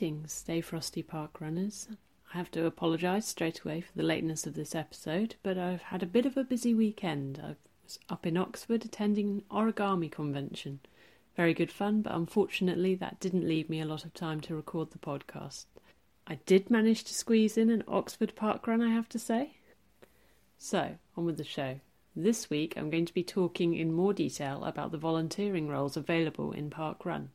[0.00, 1.86] Greetings, Stay Frosty Park Runners.
[2.32, 6.02] I have to apologise straight away for the lateness of this episode, but I've had
[6.02, 7.38] a bit of a busy weekend.
[7.38, 10.80] I was up in Oxford attending an origami convention.
[11.36, 14.92] Very good fun, but unfortunately that didn't leave me a lot of time to record
[14.92, 15.66] the podcast.
[16.26, 19.58] I did manage to squeeze in an Oxford park run, I have to say.
[20.56, 21.78] So, on with the show.
[22.16, 26.52] This week I'm going to be talking in more detail about the volunteering roles available
[26.52, 27.32] in Park Run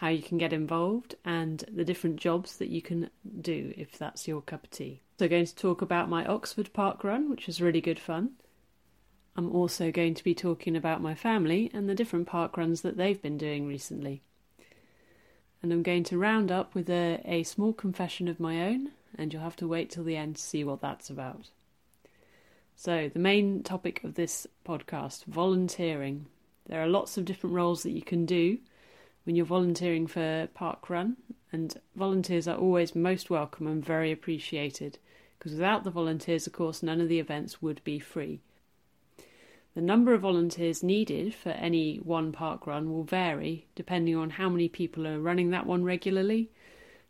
[0.00, 3.10] how you can get involved, and the different jobs that you can
[3.42, 5.02] do if that's your cup of tea.
[5.18, 8.30] So, going to talk about my Oxford Park run, which was really good fun.
[9.36, 12.96] I'm also going to be talking about my family and the different park runs that
[12.96, 14.22] they've been doing recently.
[15.62, 19.30] And I'm going to round up with a, a small confession of my own, and
[19.30, 21.50] you'll have to wait till the end to see what that's about.
[22.74, 26.24] So, the main topic of this podcast volunteering.
[26.66, 28.60] There are lots of different roles that you can do
[29.24, 31.16] when you're volunteering for Park Run,
[31.52, 34.98] and volunteers are always most welcome and very appreciated
[35.38, 38.40] because without the volunteers, of course, none of the events would be free.
[39.74, 44.48] The number of volunteers needed for any one park run will vary depending on how
[44.48, 46.50] many people are running that one regularly,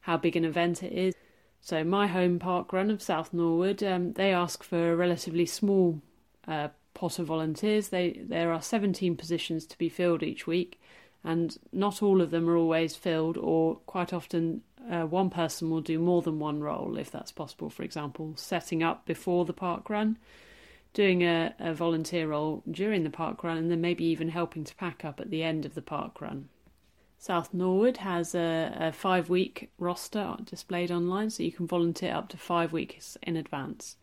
[0.01, 1.15] how big an event it is.
[1.61, 6.01] So, my home park run of South Norwood, um, they ask for a relatively small
[6.47, 7.89] uh, pot of volunteers.
[7.89, 10.80] They, there are 17 positions to be filled each week,
[11.23, 15.81] and not all of them are always filled, or quite often uh, one person will
[15.81, 17.71] do more than one role if that's possible.
[17.71, 20.19] For example, setting up before the park run,
[20.95, 24.75] doing a, a volunteer role during the park run, and then maybe even helping to
[24.77, 26.49] pack up at the end of the park run.
[27.19, 32.31] South Norwood has a, a five week roster displayed online, so you can volunteer up
[32.31, 33.97] to five weeks in advance.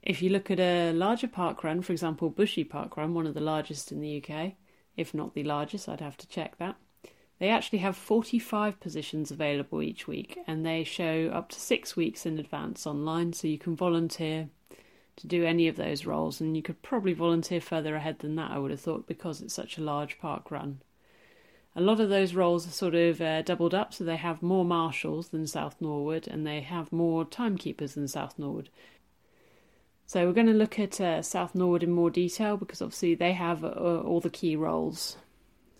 [0.00, 3.34] If you look at a larger park run, for example, Bushy Park Run, one of
[3.34, 4.52] the largest in the UK,
[4.96, 6.76] if not the largest, I'd have to check that.
[7.38, 12.24] They actually have 45 positions available each week and they show up to six weeks
[12.24, 14.48] in advance online, so you can volunteer
[15.16, 16.40] to do any of those roles.
[16.40, 19.54] And you could probably volunteer further ahead than that, I would have thought, because it's
[19.54, 20.80] such a large park run.
[21.74, 24.64] A lot of those roles are sort of uh, doubled up, so they have more
[24.64, 28.70] marshals than South Norwood and they have more timekeepers than South Norwood.
[30.08, 33.32] So we're going to look at uh, South Norwood in more detail because obviously they
[33.32, 35.16] have uh, all the key roles.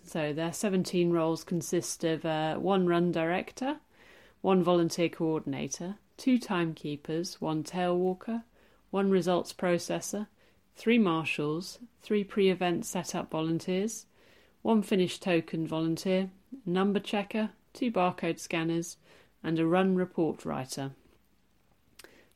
[0.02, 3.76] So their 17 roles consist of uh, one run director,
[4.40, 8.42] one volunteer coordinator, two timekeepers, one tail walker,
[8.90, 10.26] one results processor,
[10.74, 14.06] three marshals, three pre-event setup volunteers,
[14.62, 16.30] one finished token volunteer,
[16.64, 18.96] number checker, two barcode scanners,
[19.44, 20.90] and a run report writer.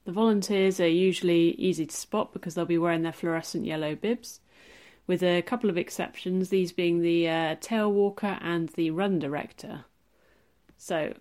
[0.04, 4.40] The volunteers are usually easy to spot because they'll be wearing their fluorescent yellow bibs,
[5.06, 9.84] with a couple of exceptions, these being the uh, tail walker and the run director.
[10.78, 11.14] So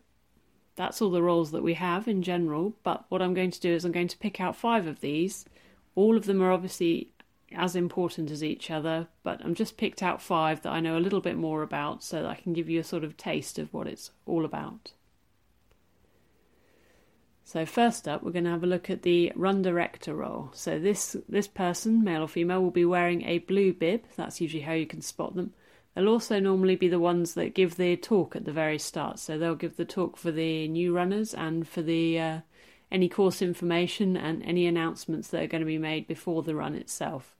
[0.75, 3.73] that's all the roles that we have in general, but what I'm going to do
[3.73, 5.45] is I'm going to pick out five of these.
[5.95, 7.09] All of them are obviously
[7.53, 11.00] as important as each other, but I'm just picked out five that I know a
[11.00, 13.73] little bit more about so that I can give you a sort of taste of
[13.73, 14.94] what it's all about.
[17.49, 20.51] So first up, we're going to have a look at the run director role.
[20.53, 24.03] So this this person, male or female, will be wearing a blue bib.
[24.15, 25.53] That's usually how you can spot them.
[25.95, 29.17] They'll also normally be the ones that give the talk at the very start.
[29.17, 32.39] So they'll give the talk for the new runners and for the uh,
[32.91, 36.75] any course information and any announcements that are going to be made before the run
[36.75, 37.35] itself.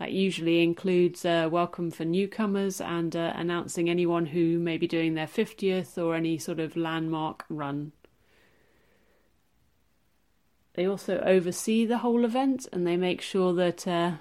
[0.00, 5.14] That usually includes a welcome for newcomers and uh, announcing anyone who may be doing
[5.14, 7.92] their 50th or any sort of landmark run
[10.74, 14.12] they also oversee the whole event and they make sure that uh,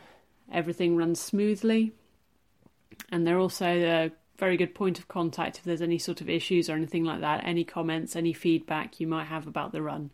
[0.51, 1.91] everything runs smoothly.
[3.11, 6.69] And they're also a very good point of contact if there's any sort of issues
[6.69, 10.11] or anything like that, any comments, any feedback you might have about the run.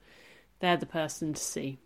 [0.59, 1.77] They're the person to see.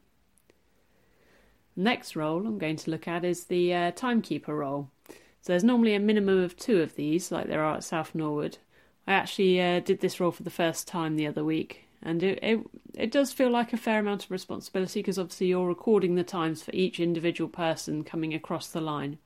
[1.76, 4.90] Next role I'm going to look at is the uh, timekeeper role.
[5.08, 8.59] So there's normally a minimum of two of these, like there are at South Norwood.
[9.06, 12.40] I actually uh, did this role for the first time the other week, and it,
[12.44, 12.59] it,
[12.94, 16.61] it does feel like a fair amount of responsibility because obviously you're recording the times
[16.61, 19.17] for each individual person coming across the line,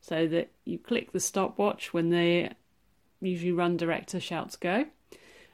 [0.00, 2.50] so that you click the stopwatch when the
[3.20, 4.86] usually run director shouts go,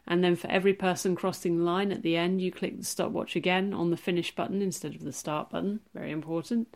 [0.07, 3.37] and then for every person crossing the line at the end, you click the stopwatch
[3.37, 5.81] again on the finish button instead of the start button.
[5.95, 6.69] Very important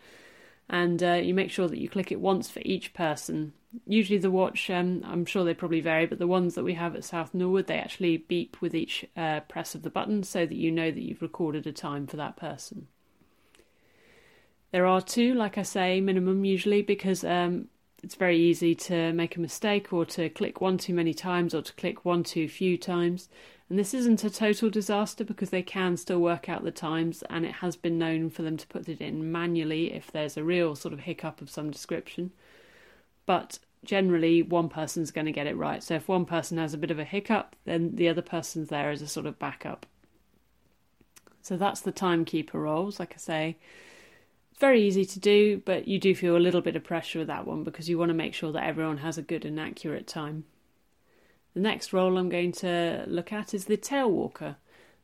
[0.69, 3.53] and uh, you make sure that you click it once for each person.
[3.87, 6.97] Usually, the watch, um, I'm sure they probably vary, but the ones that we have
[6.97, 10.57] at South Norwood, they actually beep with each uh, press of the button so that
[10.57, 12.89] you know that you've recorded a time for that person.
[14.73, 17.69] There are two, like I say, minimum usually, because um,
[18.06, 21.61] it's very easy to make a mistake or to click one too many times or
[21.61, 23.29] to click one too few times.
[23.69, 27.44] And this isn't a total disaster because they can still work out the times, and
[27.44, 30.76] it has been known for them to put it in manually if there's a real
[30.76, 32.31] sort of hiccup of some description.
[33.26, 35.82] But generally, one person's going to get it right.
[35.82, 38.91] So if one person has a bit of a hiccup, then the other person's there
[38.91, 39.85] as a sort of backup.
[41.43, 43.00] So that's the timekeeper roles.
[43.00, 43.56] Like I say,
[44.58, 47.47] very easy to do, but you do feel a little bit of pressure with that
[47.47, 50.44] one because you want to make sure that everyone has a good and accurate time.
[51.55, 54.56] The next role I'm going to look at is the tail walker.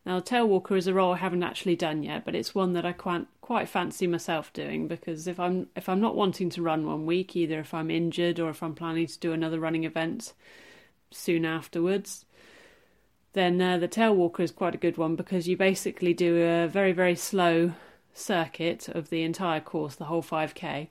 [0.04, 2.84] Now, tail walker is a role I haven't actually done yet, but it's one that
[2.84, 6.86] I quite quite fancy myself doing because if I'm if I'm not wanting to run
[6.86, 10.32] one week, either if I'm injured or if I'm planning to do another running event
[11.10, 12.24] soon afterwards,
[13.34, 16.66] then uh, the tail walker is quite a good one because you basically do a
[16.66, 17.72] very very slow
[18.14, 20.88] circuit of the entire course, the whole 5k,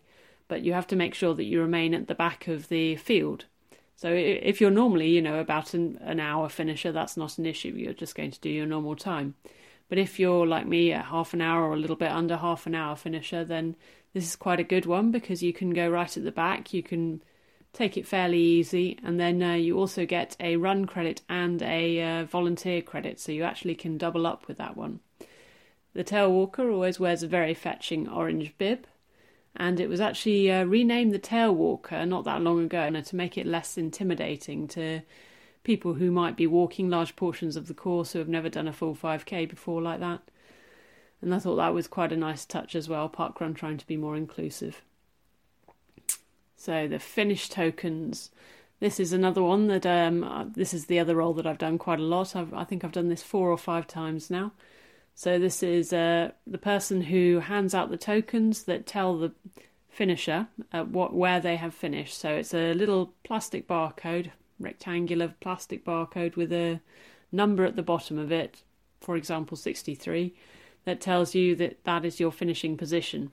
[0.48, 3.46] but you have to make sure that you remain at the back of the field.
[3.96, 7.74] So if you're normally, you know, about an, an hour finisher, that's not an issue.
[7.76, 9.36] You're just going to do your normal time.
[9.90, 12.66] But if you're like me, at half an hour or a little bit under half
[12.66, 13.76] an hour finisher, then
[14.14, 16.74] this is quite a good one because you can go right at the back.
[16.74, 17.22] You can
[17.74, 22.02] take it fairly easy, and then uh, you also get a run credit and a
[22.02, 25.00] uh, volunteer credit, so you actually can double up with that one.
[25.94, 28.88] The tail walker always wears a very fetching orange bib,
[29.56, 33.38] and it was actually uh, renamed the tail walker not that long ago to make
[33.38, 35.02] it less intimidating to
[35.64, 38.74] people who might be walking large portions of the course who have never done a
[38.74, 40.22] full 5k before like that.
[41.22, 43.98] And I thought that was quite a nice touch as well, Parkrun trying to be
[43.98, 44.82] more inclusive.
[46.56, 48.32] So the finish tokens.
[48.80, 51.78] This is another one that um, uh, this is the other role that I've done
[51.78, 52.36] quite a lot.
[52.36, 54.52] I've, I think I've done this four or five times now.
[55.16, 59.32] So this is uh, the person who hands out the tokens that tell the
[59.90, 62.18] finisher uh, what where they have finished.
[62.18, 66.80] So it's a little plastic barcode, rectangular plastic barcode with a
[67.32, 68.64] number at the bottom of it,
[69.00, 70.34] for example 63,
[70.86, 73.32] that tells you that that is your finishing position.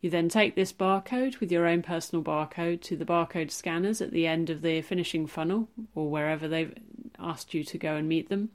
[0.00, 4.12] You then take this barcode with your own personal barcode to the barcode scanners at
[4.12, 6.74] the end of the finishing funnel or wherever they've
[7.18, 8.50] asked you to go and meet them.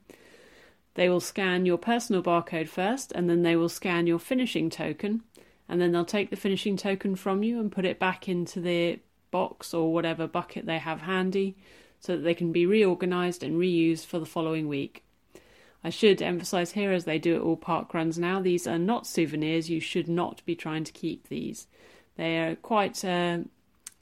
[0.96, 5.22] They will scan your personal barcode first, and then they will scan your finishing token,
[5.68, 8.98] and then they'll take the finishing token from you and put it back into the
[9.30, 11.54] box or whatever bucket they have handy
[12.00, 15.04] so that they can be reorganized and reused for the following week.
[15.84, 19.06] I should emphasize here, as they do at all park runs now, these are not
[19.06, 19.68] souvenirs.
[19.68, 21.66] You should not be trying to keep these.
[22.16, 23.40] They are quite uh,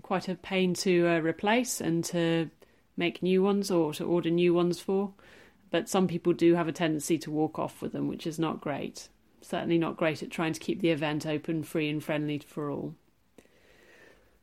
[0.02, 2.50] quite a pain to uh, replace and to
[2.96, 5.12] make new ones or to order new ones for
[5.74, 8.60] but some people do have a tendency to walk off with them, which is not
[8.60, 9.08] great.
[9.40, 12.94] Certainly not great at trying to keep the event open, free, and friendly for all.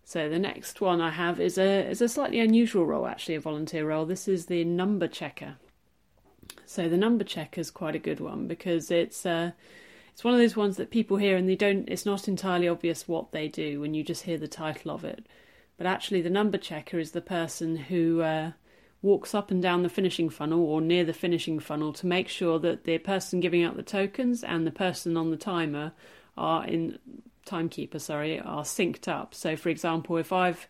[0.04, 3.40] So the next one I have is a is a slightly unusual role, actually, a
[3.40, 4.06] volunteer role.
[4.06, 5.56] This is the number checker.
[6.66, 9.52] So the number checker is quite a good one because it's uh,
[10.12, 11.88] it's one of those ones that people hear and they don't.
[11.88, 15.26] It's not entirely obvious what they do when you just hear the title of it.
[15.78, 18.52] But actually, the number checker is the person who uh,
[19.02, 22.60] walks up and down the finishing funnel or near the finishing funnel to make sure
[22.60, 25.92] that the person giving out the tokens and the person on the timer
[26.38, 27.00] are in
[27.46, 29.34] timekeeper sorry are synced up.
[29.34, 30.68] So for example if i've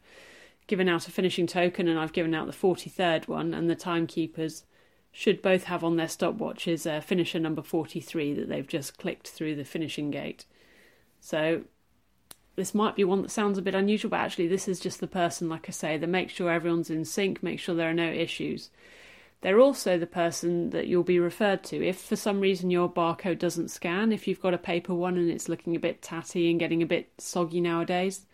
[0.68, 4.64] given out a finishing token and i've given out the 43rd one and the timekeepers
[5.12, 9.56] should both have on their stopwatches a finisher number 43 that they've just clicked through
[9.56, 10.46] the finishing gate.
[11.20, 11.64] So
[12.56, 15.08] this might be one that sounds a bit unusual, but actually, this is just the
[15.08, 18.12] person, like I say, that makes sure everyone's in sync, make sure there are no
[18.12, 18.70] issues.
[19.42, 21.84] They're also the person that you'll be referred to.
[21.84, 25.32] If for some reason your barcode doesn't scan, if you've got a paper one and
[25.32, 28.26] it's looking a bit tatty and getting a bit soggy nowadays,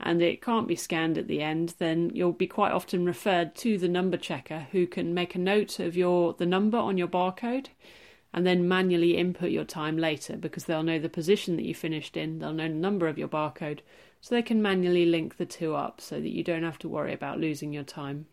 [0.00, 3.78] and it can't be scanned at the end, then you'll be quite often referred to
[3.78, 7.68] the number checker who can make a note of your the number on your barcode
[8.36, 12.18] and then manually input your time later because they'll know the position that you finished
[12.18, 13.80] in, they'll know the number of your barcode,
[14.20, 17.14] so they can manually link the two up so that you don't have to worry
[17.14, 18.26] about losing your time.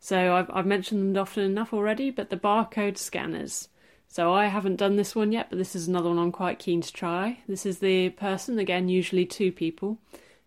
[0.00, 3.68] So I've, I've mentioned them often enough already, but the barcode scanners.
[4.08, 6.80] So I haven't done this one yet, but this is another one I'm quite keen
[6.80, 7.38] to try.
[7.46, 9.98] This is the person, again, usually two people,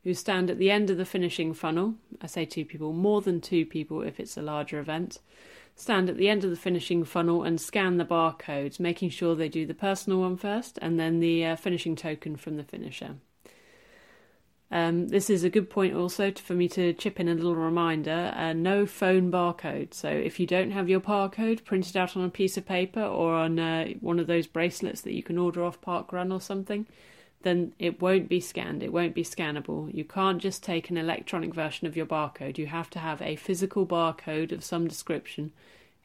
[0.04, 1.94] who stand at the end of the finishing funnel.
[2.22, 5.20] I say two people, more than two people if it's a larger event
[5.76, 9.50] stand at the end of the finishing funnel and scan the barcodes, making sure they
[9.50, 13.16] do the personal one first and then the uh, finishing token from the finisher.
[14.74, 17.58] Um, this is a good point also to, for me to chip in a little
[17.58, 19.94] reminder uh, no phone barcode.
[19.94, 23.34] So, if you don't have your barcode printed out on a piece of paper or
[23.34, 26.88] on uh, one of those bracelets that you can order off Parkrun or something,
[27.44, 28.84] then it won't be scanned.
[28.84, 29.94] It won't be scannable.
[29.94, 32.58] You can't just take an electronic version of your barcode.
[32.58, 35.52] You have to have a physical barcode of some description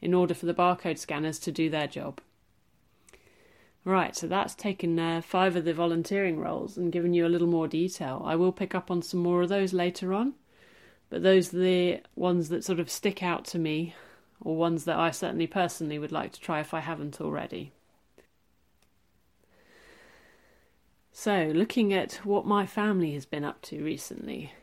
[0.01, 2.21] in order for the barcode scanners to do their job.
[3.83, 7.47] Right, so that's taken uh, five of the volunteering roles and given you a little
[7.47, 8.21] more detail.
[8.25, 10.33] I will pick up on some more of those later on,
[11.09, 13.95] but those are the ones that sort of stick out to me,
[14.41, 17.71] or ones that I certainly personally would like to try if I haven't already.
[21.19, 24.53] So, looking at what my family has been up to recently.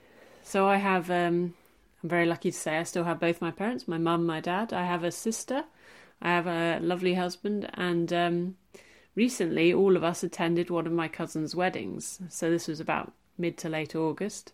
[0.44, 1.54] So, I have, um,
[2.00, 4.72] I'm very lucky to say I still have both my parents, my mum, my dad.
[4.72, 5.64] I have a sister,
[6.22, 8.56] I have a lovely husband, and um,
[9.16, 13.56] Recently, all of us attended one of my cousin's weddings, so this was about mid
[13.58, 14.52] to late August.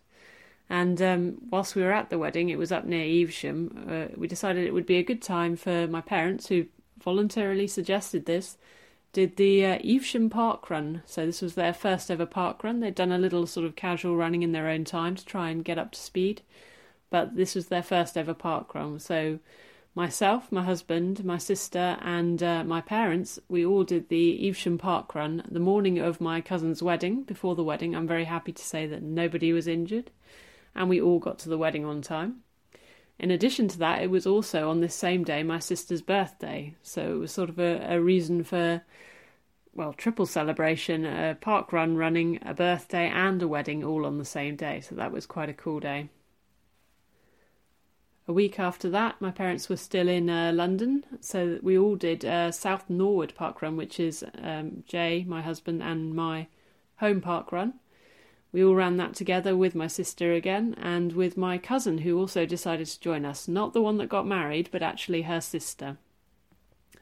[0.69, 4.27] And um, whilst we were at the wedding, it was up near Evesham, uh, we
[4.27, 6.67] decided it would be a good time for my parents, who
[7.03, 8.57] voluntarily suggested this,
[9.13, 11.03] did the uh, Evesham Park Run.
[11.05, 12.79] So this was their first ever park run.
[12.79, 15.65] They'd done a little sort of casual running in their own time to try and
[15.65, 16.41] get up to speed,
[17.09, 18.99] but this was their first ever park run.
[18.99, 19.39] So
[19.95, 25.13] myself, my husband, my sister, and uh, my parents, we all did the Evesham Park
[25.13, 27.23] run the morning of my cousin's wedding.
[27.23, 30.11] Before the wedding, I'm very happy to say that nobody was injured,
[30.73, 32.43] and we all got to the wedding on time.
[33.21, 37.13] In addition to that, it was also on this same day my sister's birthday, so
[37.13, 38.81] it was sort of a, a reason for,
[39.75, 44.25] well, triple celebration a park run running, a birthday, and a wedding all on the
[44.25, 46.09] same day, so that was quite a cool day.
[48.27, 52.25] A week after that, my parents were still in uh, London, so we all did
[52.25, 56.47] uh, South Norwood Park Run, which is um, Jay, my husband, and my
[56.95, 57.75] home park run.
[58.51, 62.45] We all ran that together with my sister again and with my cousin, who also
[62.45, 63.47] decided to join us.
[63.47, 65.97] Not the one that got married, but actually her sister.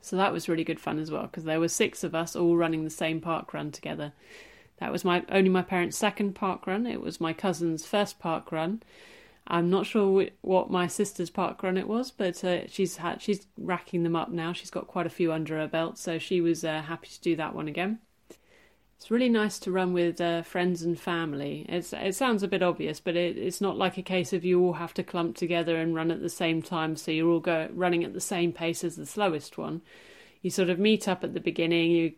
[0.02, 2.56] So that was really good fun as well, because there were six of us all
[2.56, 4.14] running the same park run together.
[4.78, 6.86] That was my only my parents' second park run.
[6.86, 8.82] It was my cousin's first park run
[9.50, 13.48] I'm not sure what my sister's park run it was, but uh, she's had she's
[13.58, 14.54] racking them up now.
[14.54, 17.36] She's got quite a few under her belt, so she was uh, happy to do
[17.36, 18.00] that one again.
[19.00, 21.66] It's really nice to run with uh, friends and family.
[21.70, 24.62] It's it sounds a bit obvious, but it, it's not like a case of you
[24.62, 27.70] all have to clump together and run at the same time, so you're all go
[27.72, 29.82] running at the same pace as the slowest one.
[30.42, 31.92] You sort of meet up at the beginning.
[31.92, 32.12] You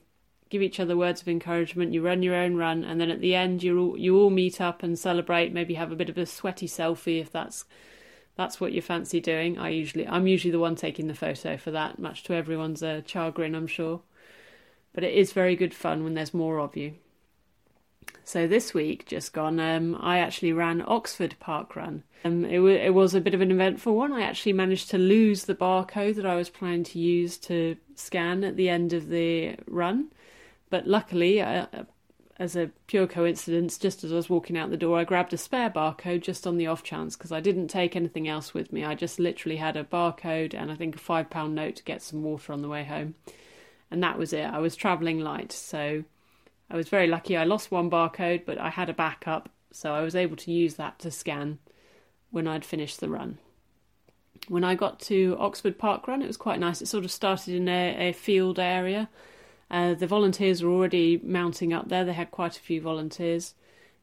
[0.50, 1.94] give each other words of encouragement.
[1.94, 4.60] You run your own run, and then at the end, you all you all meet
[4.60, 5.54] up and celebrate.
[5.54, 7.64] Maybe have a bit of a sweaty selfie if that's
[8.36, 9.60] that's what you fancy doing.
[9.60, 13.02] I usually I'm usually the one taking the photo for that, much to everyone's uh,
[13.06, 14.02] chagrin, I'm sure.
[14.94, 16.96] But it is very good fun when there's more of you.
[18.24, 22.04] So this week, just gone, um, I actually ran Oxford Park Run.
[22.24, 24.14] Um, it, w- it was a bit of an eventful one.
[24.14, 28.44] I actually managed to lose the barcode that I was planning to use to scan
[28.44, 30.12] at the end of the run.
[30.70, 31.66] But luckily, uh,
[32.38, 35.38] as a pure coincidence, just as I was walking out the door, I grabbed a
[35.38, 38.84] spare barcode just on the off chance because I didn't take anything else with me.
[38.84, 42.02] I just literally had a barcode and I think a five pound note to get
[42.02, 43.16] some water on the way home.
[43.92, 44.46] And that was it.
[44.46, 46.04] I was travelling light, so
[46.70, 47.36] I was very lucky.
[47.36, 50.76] I lost one barcode, but I had a backup, so I was able to use
[50.76, 51.60] that to scan
[52.32, 53.38] when I'd finished the run.
[54.48, 56.82] When I got to Oxford Park Run, it was quite nice.
[56.82, 59.10] It sort of started in a, a field area
[59.72, 62.04] uh, the volunteers were already mounting up there.
[62.04, 63.56] They had quite a few volunteers.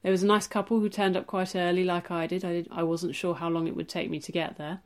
[0.02, 2.42] There was a nice couple who turned up quite early, like I did.
[2.44, 4.80] I, did, I wasn't sure how long it would take me to get there,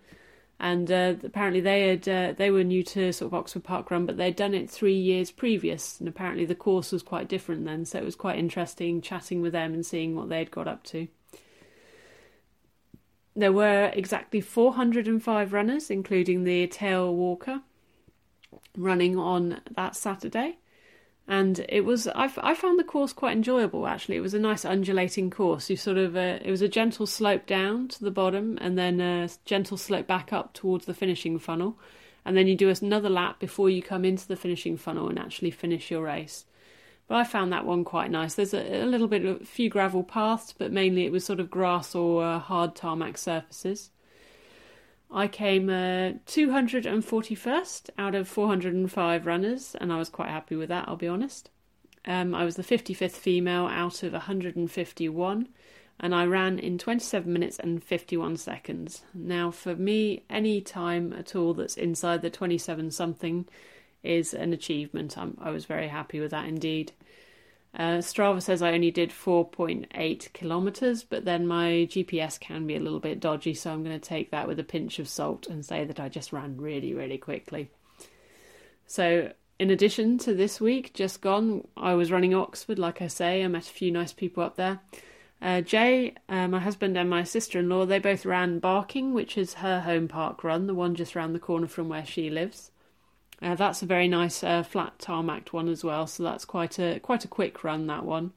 [0.60, 4.06] and uh, apparently they had uh, they were new to sort of Oxford Park Run,
[4.06, 7.84] but they'd done it three years previous, and apparently the course was quite different then.
[7.84, 11.08] So it was quite interesting chatting with them and seeing what they'd got up to.
[13.34, 17.62] There were exactly 405 runners, including the tail walker,
[18.76, 20.58] running on that Saturday
[21.32, 24.66] and it was I, I found the course quite enjoyable actually it was a nice
[24.66, 28.58] undulating course you sort of uh, it was a gentle slope down to the bottom
[28.60, 31.78] and then a gentle slope back up towards the finishing funnel
[32.26, 35.50] and then you do another lap before you come into the finishing funnel and actually
[35.50, 36.44] finish your race
[37.08, 38.36] but I found that one quite nice.
[38.36, 41.40] There's a, a little bit of a few gravel paths, but mainly it was sort
[41.40, 43.90] of grass or uh, hard tarmac surfaces.
[45.12, 50.88] I came uh, 241st out of 405 runners, and I was quite happy with that,
[50.88, 51.50] I'll be honest.
[52.06, 55.48] Um, I was the 55th female out of 151,
[56.00, 59.02] and I ran in 27 minutes and 51 seconds.
[59.12, 63.46] Now, for me, any time at all that's inside the 27 something
[64.02, 65.16] is an achievement.
[65.18, 66.92] I'm, I was very happy with that indeed.
[67.74, 72.80] Uh, Strava says I only did 4.8 kilometers, but then my GPS can be a
[72.80, 75.64] little bit dodgy, so I'm going to take that with a pinch of salt and
[75.64, 77.70] say that I just ran really, really quickly.
[78.86, 83.42] So, in addition to this week, just gone, I was running Oxford, like I say.
[83.42, 84.80] I met a few nice people up there.
[85.40, 89.38] Uh, Jay, uh, my husband, and my sister in law, they both ran Barking, which
[89.38, 92.71] is her home park run, the one just round the corner from where she lives.
[93.42, 97.00] Uh, that's a very nice uh, flat tarmac one as well, so that's quite a
[97.00, 98.32] quite a quick run that one.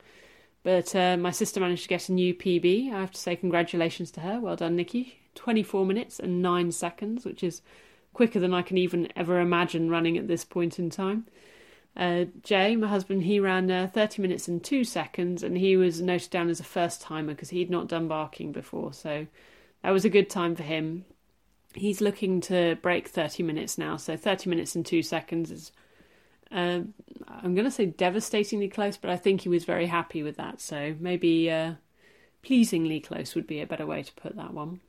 [0.63, 2.91] But uh, my sister managed to get a new PB.
[2.91, 4.39] I have to say congratulations to her.
[4.39, 5.19] Well done, Nikki.
[5.35, 7.61] 24 minutes and 9 seconds, which is
[8.13, 11.27] quicker than I can even ever imagine running at this point in time.
[11.95, 16.01] Uh, Jay, my husband, he ran uh, 30 minutes and 2 seconds and he was
[16.01, 18.91] noted down as a first timer because he'd not done barking before.
[18.91, 19.27] So
[19.83, 21.05] that was a good time for him.
[21.75, 23.97] He's looking to break 30 minutes now.
[23.97, 25.71] So 30 minutes and 2 seconds is,
[26.51, 26.81] uh,
[27.27, 30.61] I'm going to say devastatingly close, but I think he was very happy with that.
[30.61, 31.73] So maybe uh,
[32.43, 34.79] pleasingly close would be a better way to put that one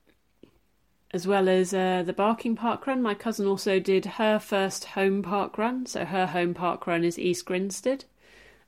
[1.12, 3.00] as well as uh, the Barking Park Run.
[3.00, 5.86] My cousin also did her first home park run.
[5.86, 8.04] So her home park run is East Grinstead.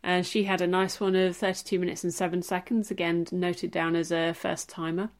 [0.03, 3.97] And she had a nice one of 32 minutes and 7 seconds, again noted down
[3.97, 5.11] as a first timer.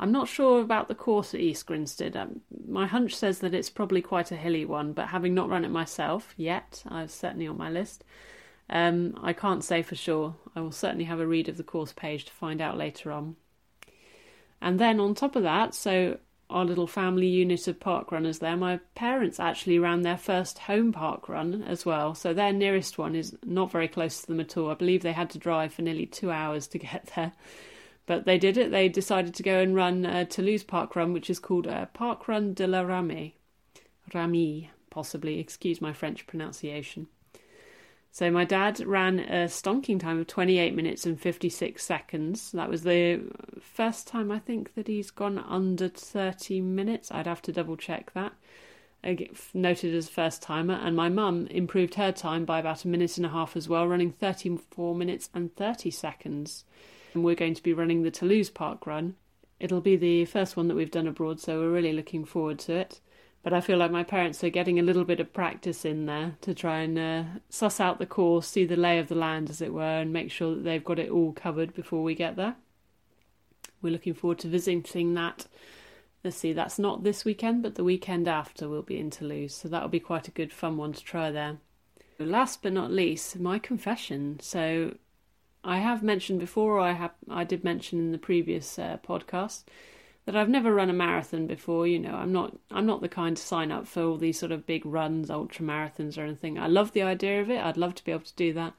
[0.00, 2.16] I'm not sure about the course at East Grinstead.
[2.16, 5.64] Um, my hunch says that it's probably quite a hilly one, but having not run
[5.64, 8.04] it myself yet, I've certainly on my list.
[8.70, 10.36] Um, I can't say for sure.
[10.54, 13.36] I will certainly have a read of the course page to find out later on.
[14.60, 16.18] And then on top of that, so
[16.50, 18.56] our little family unit of park runners there.
[18.56, 23.14] My parents actually ran their first home park run as well, so their nearest one
[23.14, 24.70] is not very close to them at all.
[24.70, 27.32] I believe they had to drive for nearly two hours to get there,
[28.08, 28.70] but they did it.
[28.72, 32.26] They decided to go and run a Toulouse Park Run, which is called a Park
[32.26, 33.34] Run de la Ramée,
[34.12, 35.38] Ramée, possibly.
[35.38, 37.06] Excuse my French pronunciation.
[38.10, 42.50] So my dad ran a stonking time of 28 minutes and 56 seconds.
[42.52, 43.20] That was the
[43.60, 47.12] first time I think that he's gone under 30 minutes.
[47.12, 48.32] I'd have to double check that.
[49.52, 53.26] Noted as first timer, and my mum improved her time by about a minute and
[53.26, 56.64] a half as well, running 34 minutes and 30 seconds.
[57.14, 59.16] And we're going to be running the Toulouse Park Run.
[59.60, 62.74] It'll be the first one that we've done abroad, so we're really looking forward to
[62.74, 63.00] it.
[63.42, 66.36] But I feel like my parents are getting a little bit of practice in there
[66.42, 69.60] to try and uh, suss out the course, see the lay of the land, as
[69.60, 72.56] it were, and make sure that they've got it all covered before we get there.
[73.80, 75.46] We're looking forward to visiting that.
[76.24, 79.68] Let's see, that's not this weekend, but the weekend after we'll be in Toulouse, so
[79.68, 81.58] that'll be quite a good fun one to try there.
[82.18, 84.40] Last but not least, my confession.
[84.40, 84.96] So
[85.68, 89.64] I have mentioned before, I have I did mention in the previous uh, podcast
[90.24, 91.86] that I've never run a marathon before.
[91.86, 94.50] You know, I'm not I'm not the kind to sign up for all these sort
[94.50, 96.58] of big runs, ultra marathons or anything.
[96.58, 97.62] I love the idea of it.
[97.62, 98.72] I'd love to be able to do that,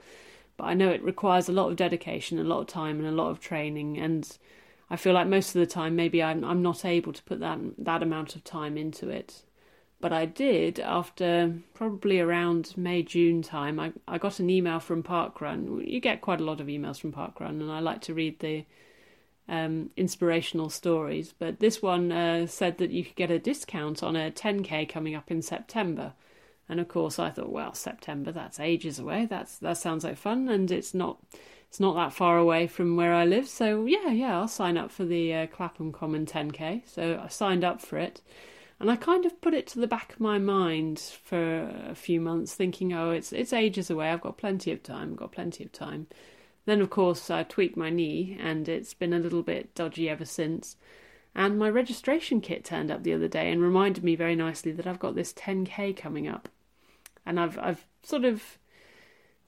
[0.57, 3.11] but I know it requires a lot of dedication, a lot of time, and a
[3.11, 3.99] lot of training.
[3.99, 4.27] And
[4.89, 7.59] I feel like most of the time, maybe I'm I'm not able to put that
[7.77, 9.43] that amount of time into it.
[10.01, 13.79] But I did after probably around May June time.
[13.79, 15.85] I I got an email from Parkrun.
[15.85, 18.65] You get quite a lot of emails from Parkrun, and I like to read the
[19.49, 21.33] um, inspirational stories.
[21.37, 25.15] But this one uh, said that you could get a discount on a 10k coming
[25.15, 26.13] up in September.
[26.69, 29.25] And of course, I thought, well, September, that's ages away.
[29.25, 31.17] That's that sounds like fun, and it's not
[31.67, 33.47] it's not that far away from where I live.
[33.47, 36.83] So yeah, yeah, I'll sign up for the uh, Clapham Common 10k.
[36.87, 38.21] So I signed up for it.
[38.79, 42.21] And I kind of put it to the back of my mind for a few
[42.21, 44.09] months, thinking, oh, it's it's ages away.
[44.09, 45.11] I've got plenty of time.
[45.11, 46.07] I've got plenty of time.
[46.65, 50.25] Then, of course, I tweaked my knee, and it's been a little bit dodgy ever
[50.25, 50.77] since.
[51.35, 54.87] And my registration kit turned up the other day and reminded me very nicely that
[54.87, 56.47] I've got this 10k coming up.
[57.25, 58.57] And I've I've sort of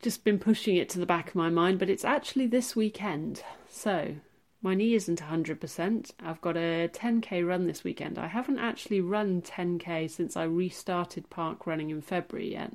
[0.02, 3.44] just been pushing it to the back of my mind, but it's actually this weekend.
[3.70, 4.16] So,
[4.62, 6.12] my knee isn't 100%.
[6.24, 8.20] I've got a 10k run this weekend.
[8.20, 12.74] I haven't actually run 10k since I restarted park running in February yet.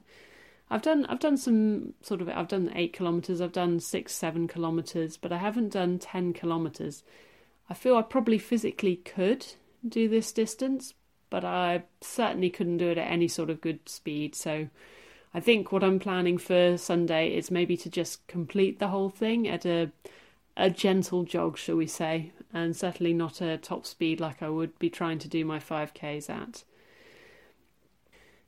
[0.68, 4.48] I've done I've done some sort of I've done eight kilometers, I've done six seven
[4.48, 7.04] kilometers, but I haven't done ten kilometers.
[7.70, 9.46] I feel I probably physically could
[9.88, 10.94] do this distance,
[11.30, 14.34] but I certainly couldn't do it at any sort of good speed.
[14.34, 14.68] So
[15.32, 19.46] I think what I'm planning for Sunday is maybe to just complete the whole thing
[19.46, 19.92] at a
[20.56, 24.78] a gentle jog, shall we say, and certainly not a top speed like I would
[24.78, 26.64] be trying to do my 5Ks at.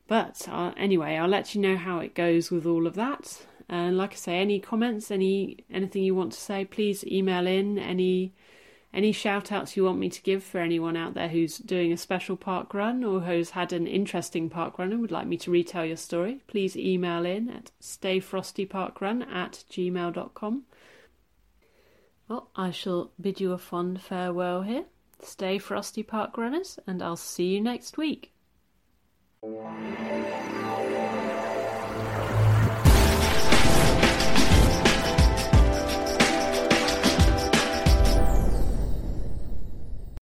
[0.07, 3.47] But uh, anyway, I'll let you know how it goes with all of that.
[3.68, 7.79] And like I say, any comments, any anything you want to say, please email in.
[7.79, 8.33] Any
[8.94, 11.99] any shout outs you want me to give for anyone out there who's doing a
[11.99, 15.51] special park run or who's had an interesting park run and would like me to
[15.51, 20.62] retell your story, please email in at stayfrostyparkrun at gmail.com.
[22.29, 24.85] Well, I shall bid you a fond farewell here.
[25.23, 28.33] Stay frosty park runners, and I'll see you next week.